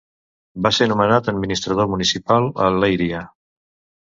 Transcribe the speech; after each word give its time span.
Va 0.65 0.71
ser 0.77 0.87
nomenat 0.91 1.29
administrador 1.33 1.91
municipal 1.93 2.49
a 2.67 2.71
Leiria. 2.79 3.23